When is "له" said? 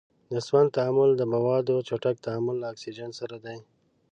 2.61-2.67